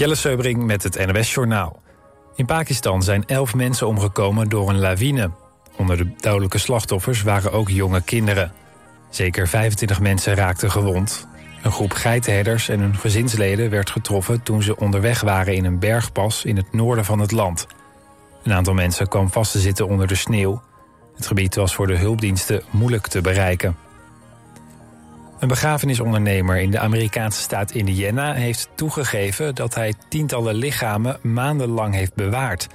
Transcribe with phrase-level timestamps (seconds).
[0.00, 1.82] Jelle Seubring met het NOS Journaal.
[2.34, 5.30] In Pakistan zijn elf mensen omgekomen door een lawine.
[5.76, 8.52] Onder de dodelijke slachtoffers waren ook jonge kinderen.
[9.10, 11.26] Zeker 25 mensen raakten gewond.
[11.62, 14.42] Een groep geitenherders en hun gezinsleden werd getroffen...
[14.42, 17.66] toen ze onderweg waren in een bergpas in het noorden van het land.
[18.42, 20.62] Een aantal mensen kwam vast te zitten onder de sneeuw.
[21.16, 23.76] Het gebied was voor de hulpdiensten moeilijk te bereiken.
[25.40, 32.14] Een begrafenisondernemer in de Amerikaanse staat Indiana heeft toegegeven dat hij tientallen lichamen maandenlang heeft
[32.14, 32.66] bewaard.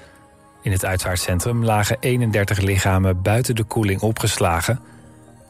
[0.61, 4.79] In het uitvaartcentrum lagen 31 lichamen buiten de koeling opgeslagen.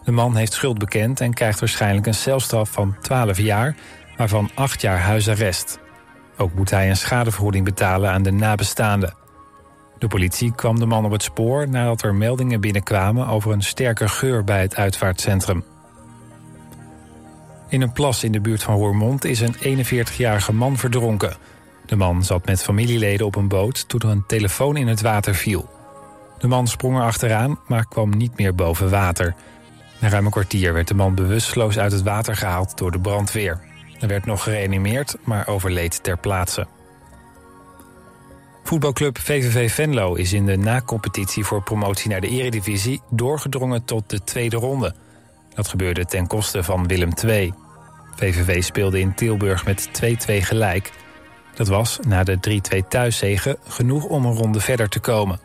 [0.03, 3.75] De man heeft schuld bekend en krijgt waarschijnlijk een celstraf van 12 jaar,
[4.17, 5.80] waarvan 8 jaar huisarrest.
[6.38, 9.13] Ook moet hij een schadevergoeding betalen aan de nabestaanden.
[9.97, 14.08] De politie kwam de man op het spoor nadat er meldingen binnenkwamen over een sterke
[14.08, 15.74] geur bij het uitvaartcentrum.
[17.67, 21.37] In een plas in de buurt van Roermond is een 41-jarige man verdronken.
[21.85, 25.35] De man zat met familieleden op een boot toen er een telefoon in het water
[25.35, 25.69] viel.
[26.38, 29.35] De man sprong er achteraan, maar kwam niet meer boven water.
[29.99, 33.59] Na ruim een kwartier werd de man bewusteloos uit het water gehaald door de brandweer.
[34.00, 36.67] Er werd nog gereanimeerd, maar overleed ter plaatse.
[38.63, 43.02] Voetbalclub VVV Venlo is in de na-competitie voor promotie naar de eredivisie...
[43.09, 44.94] doorgedrongen tot de tweede ronde.
[45.56, 47.53] Dat gebeurde ten koste van Willem II.
[48.16, 50.92] VVV speelde in Tilburg met 2-2 gelijk.
[51.56, 55.39] Dat was, na de 3-2 thuiszegen, genoeg om een ronde verder te komen.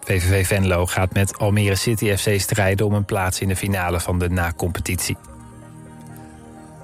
[0.00, 4.18] VVV Venlo gaat met Almere City FC strijden om een plaats in de finale van
[4.18, 5.16] de na-competitie.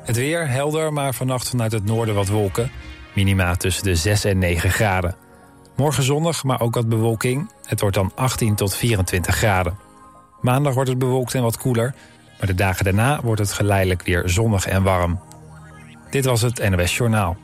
[0.05, 2.71] Het weer helder, maar vannacht vanuit het noorden wat wolken.
[3.15, 5.17] Minima tussen de 6 en 9 graden.
[5.77, 7.51] Morgen zonnig, maar ook wat bewolking.
[7.65, 9.79] Het wordt dan 18 tot 24 graden.
[10.41, 11.95] Maandag wordt het bewolkt en wat koeler.
[12.39, 15.21] Maar de dagen daarna wordt het geleidelijk weer zonnig en warm.
[16.11, 17.37] Dit was het NOS Journaal.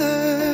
[0.00, 0.45] Is.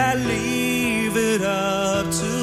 [0.00, 2.39] I leave it up to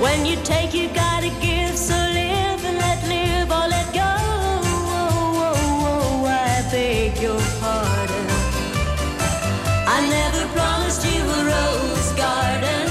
[0.00, 1.76] When you take, you gotta give.
[1.76, 4.12] So live and let live or let go.
[4.96, 8.26] Oh, oh, oh, I beg your pardon.
[9.86, 12.86] I never promised you a rose garden.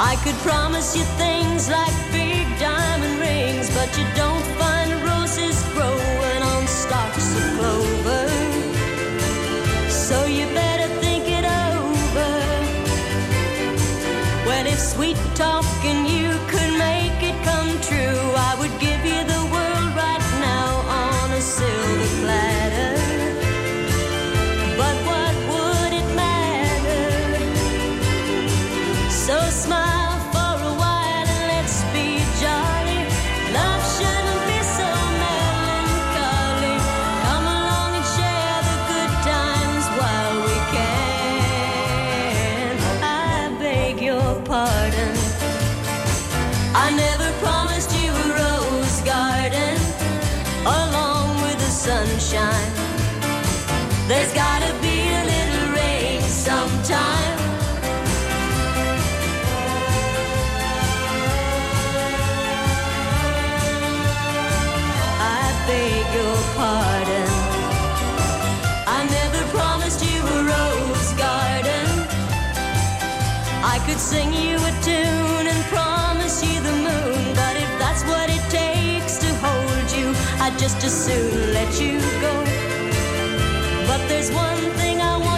[0.00, 4.35] I could promise you things like big diamond rings, but you don't
[15.36, 16.45] talking you
[73.96, 78.44] could sing you a tune and promise you the moon, but if that's what it
[78.50, 82.34] takes to hold you, I'd just as soon let you go.
[83.86, 85.35] But there's one thing I want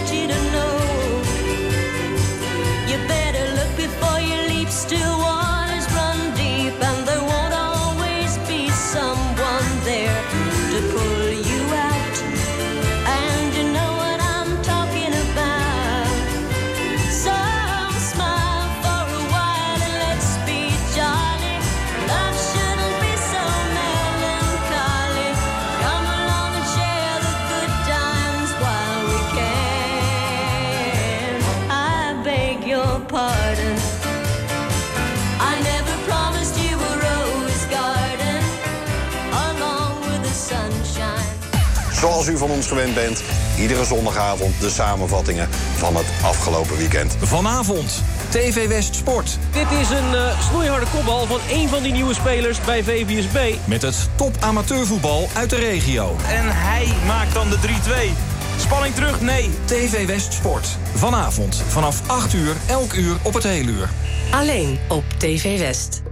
[42.68, 43.22] gewend bent,
[43.59, 47.16] iedere zondagavond de samenvattingen van het afgelopen weekend.
[47.20, 49.38] Vanavond, TV West Sport.
[49.52, 53.54] Dit is een eh, snoeiharde kopbal van één van die nieuwe spelers bij VVSB.
[53.64, 56.16] Met het top amateurvoetbal uit de regio.
[56.28, 58.38] En hij maakt dan de 3-2.
[58.61, 59.20] Spanning terug?
[59.20, 59.50] Nee.
[59.64, 60.76] TV West Sport.
[60.94, 63.88] Vanavond vanaf 8 uur, elk uur op het hele uur.
[64.31, 66.02] Alleen op TV West.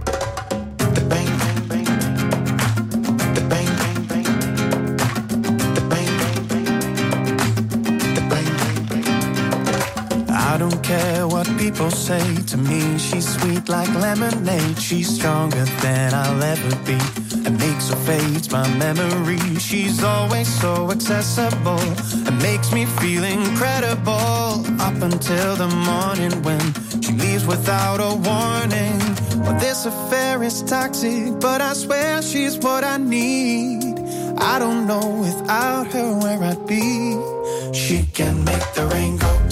[11.97, 14.79] Say to me she's sweet like lemonade.
[14.79, 16.99] She's stronger than I'll ever be.
[17.45, 19.39] And makes her fades my memory.
[19.59, 21.79] She's always so accessible.
[22.27, 24.47] and makes me feel incredible.
[24.87, 26.63] Up until the morning when
[27.01, 28.99] she leaves without a warning.
[29.43, 33.97] Well, this affair is toxic, but I swear she's what I need.
[34.37, 37.17] I don't know without her where I'd be.
[37.73, 39.46] She can make the rain go.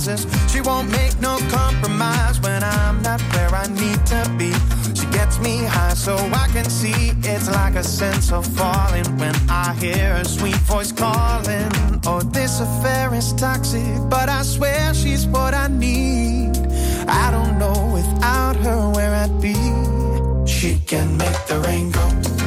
[0.00, 4.50] She won't make no compromise when I'm not where I need to be.
[4.98, 9.34] She gets me high so I can see it's like a sense of falling when
[9.50, 11.70] I hear her sweet voice calling.
[12.06, 16.56] Oh, this affair is toxic, but I swear she's what I need.
[17.06, 19.54] I don't know without her where I'd be.
[20.50, 22.39] She can make the rain go.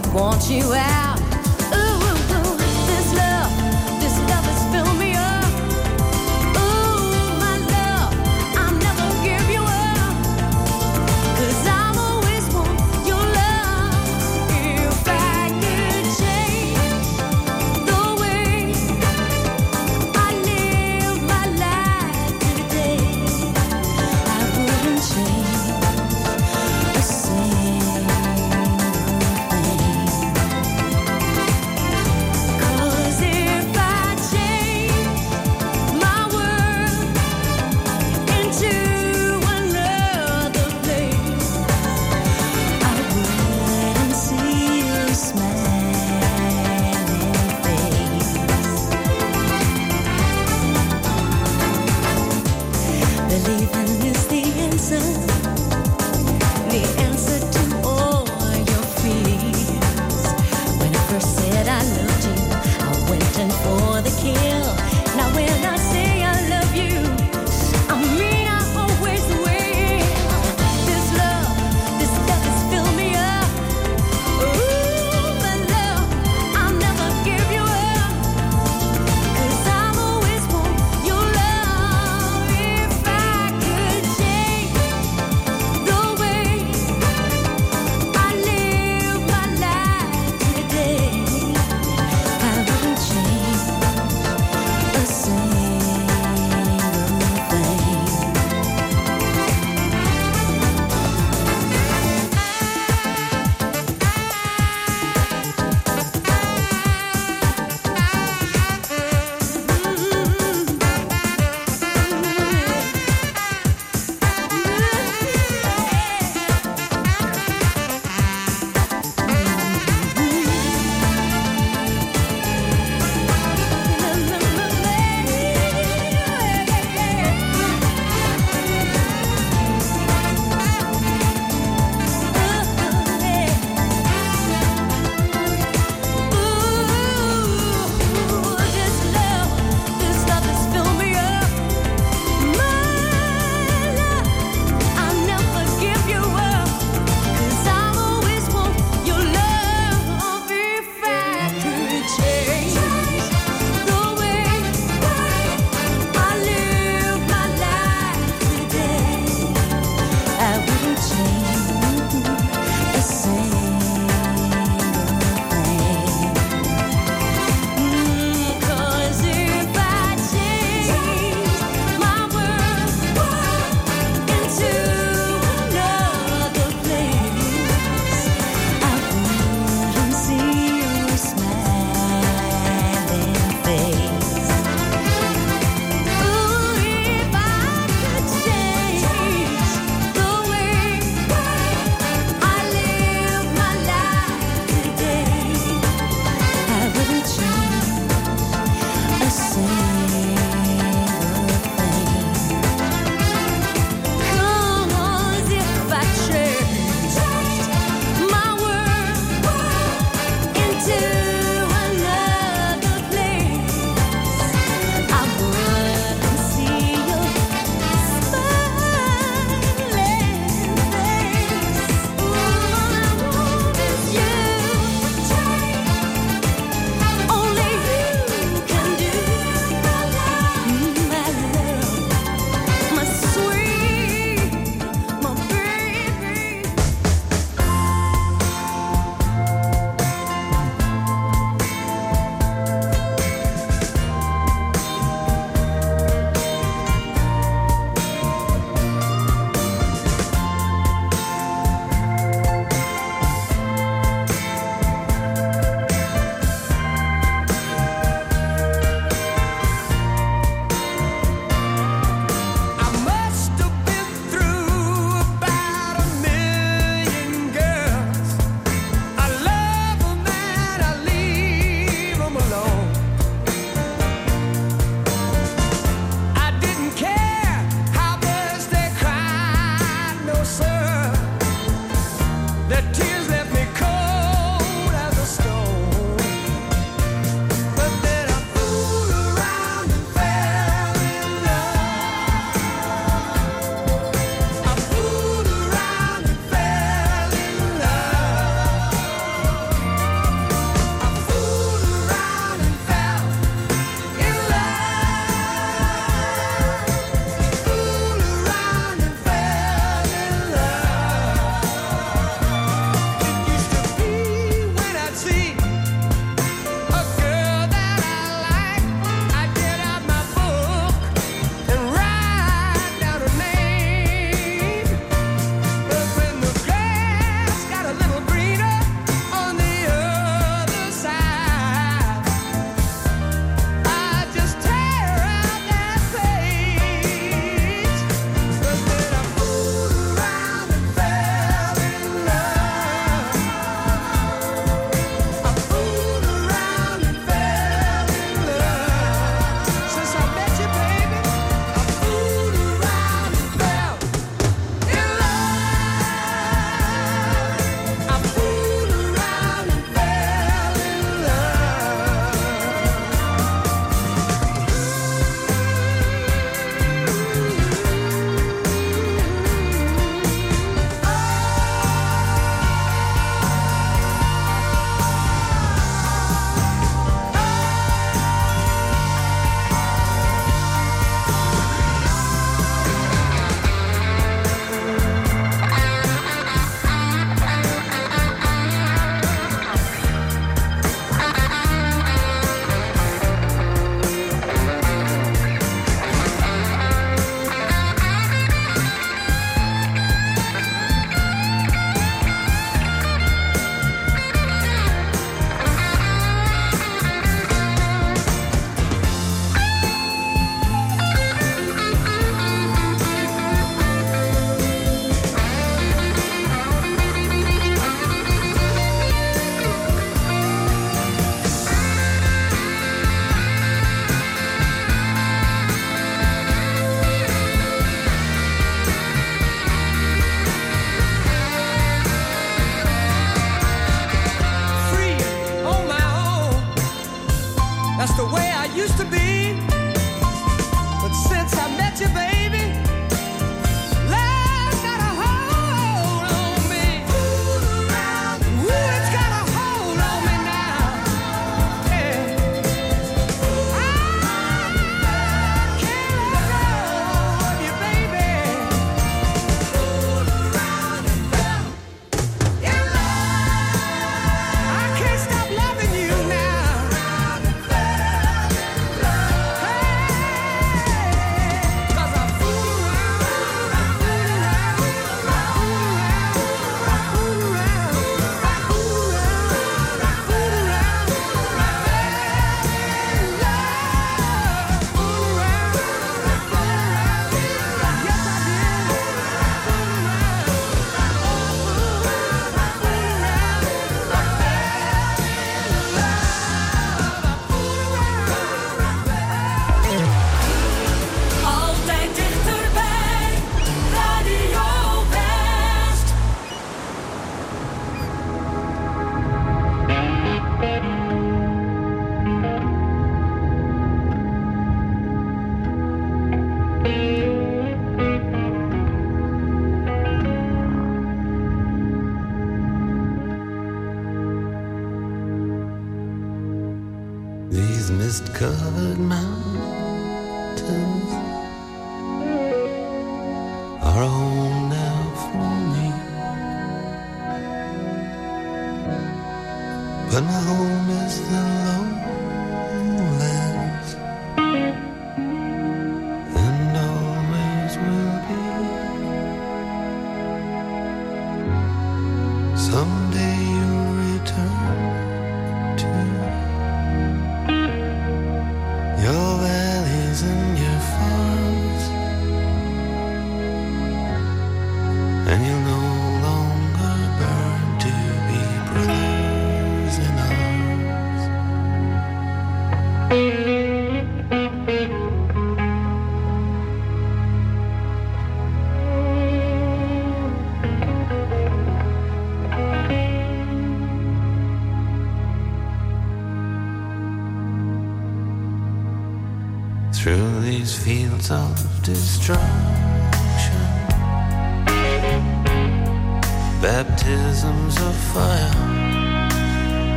[0.00, 1.29] Would want you out.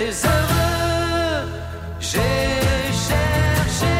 [0.00, 1.46] t'es heureux.
[2.00, 2.46] J'ai
[3.08, 3.96] cherché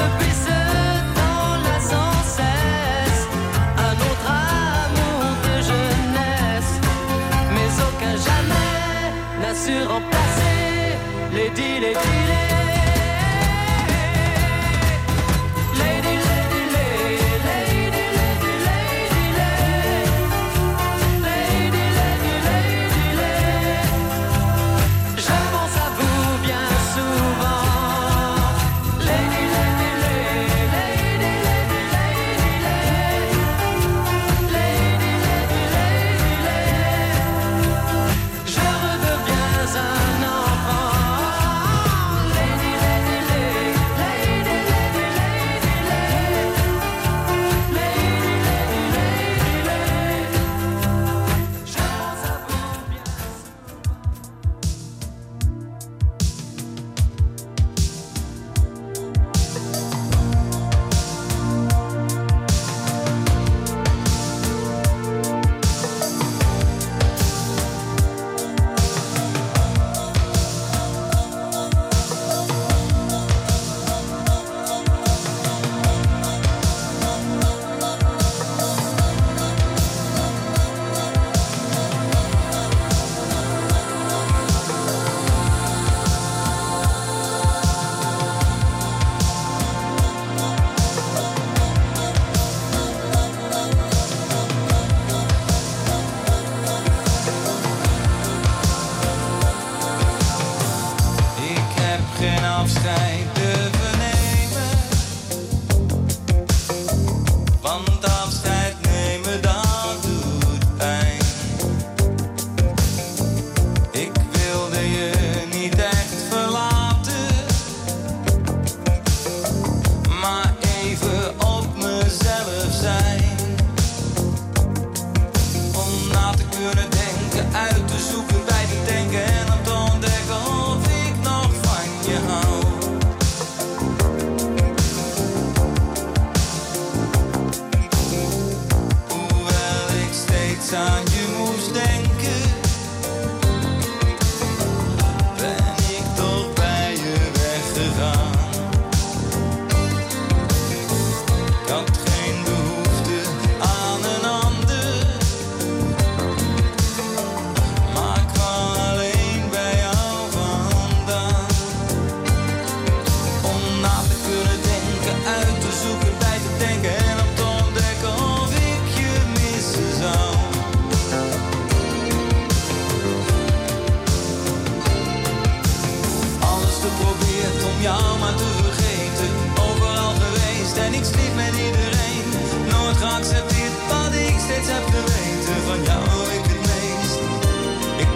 [0.00, 0.58] depuis ce
[1.18, 3.22] temps-là sans cesse
[3.88, 4.30] un autre
[4.84, 6.74] amour de jeunesse,
[7.54, 9.02] mais aucun jamais
[9.40, 10.68] n'a su remplacer
[11.32, 12.15] les dix, les dix.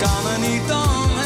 [0.01, 1.20] kan er niet om.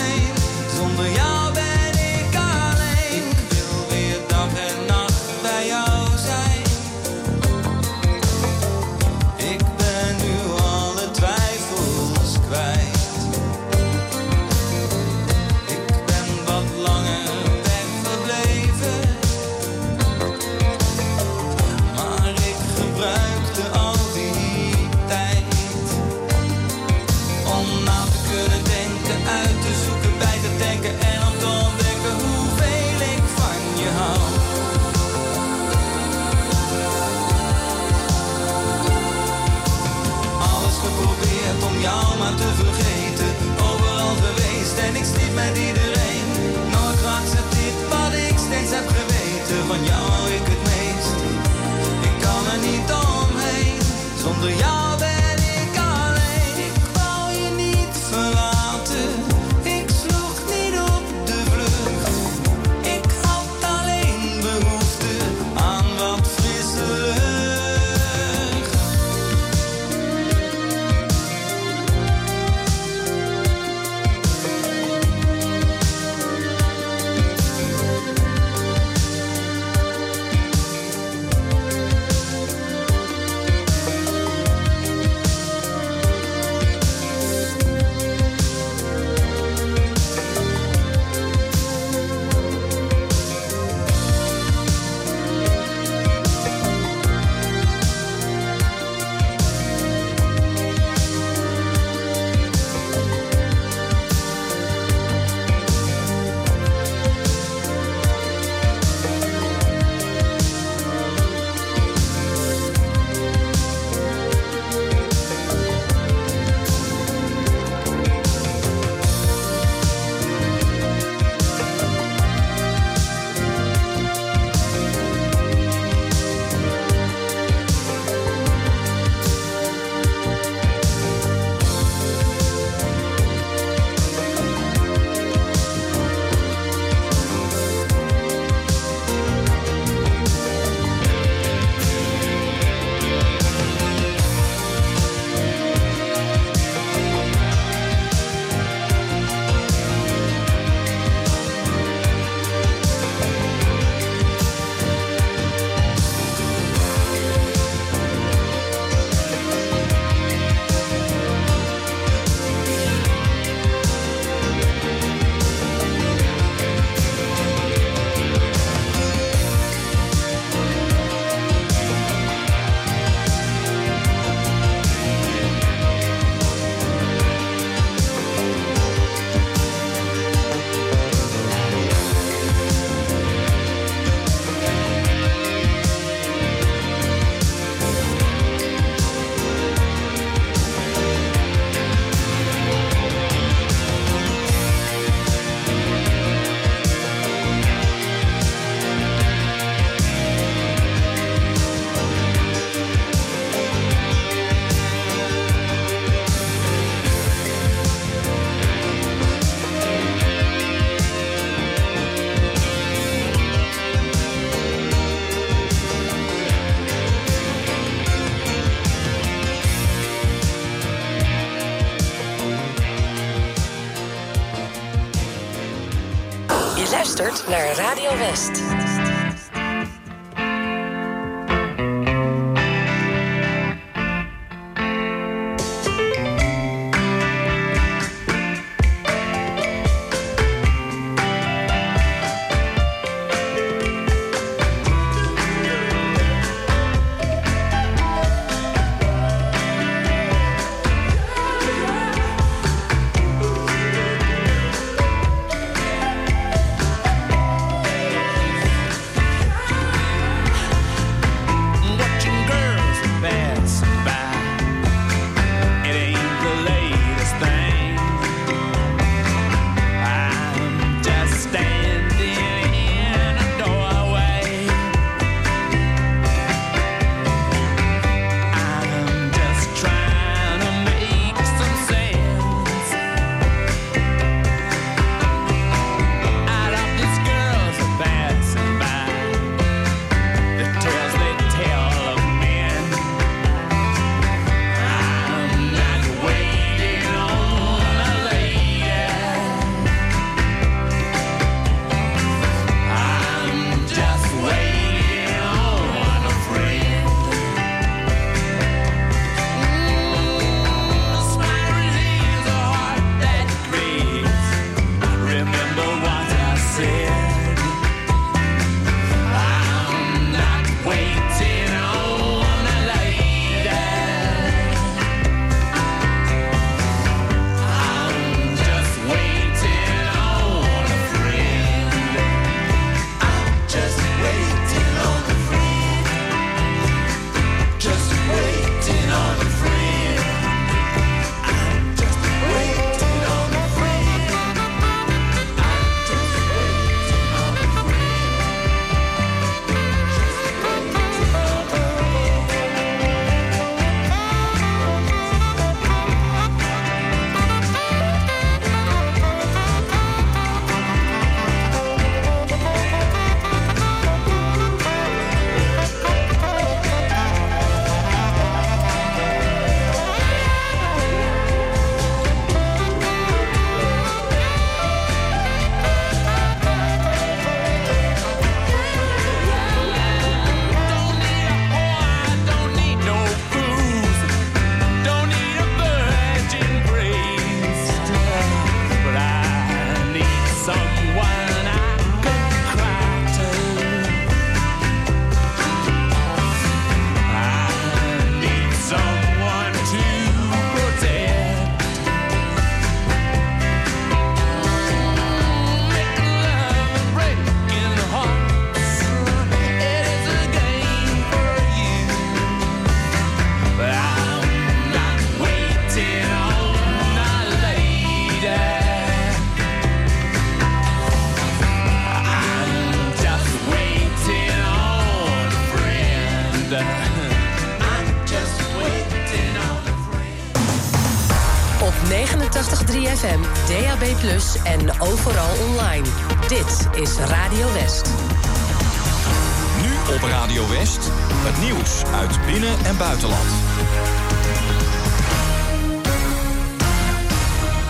[227.05, 229.04] Luistert naar Radio West.